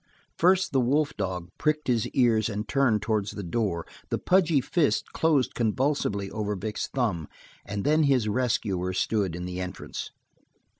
[0.35, 5.13] First the wolf dog pricked his ears and turned towards the door, the pudgy fist
[5.13, 7.27] closed convulsively over Vic's thumb,
[7.67, 10.09] and then his rescuer stood in the entrance.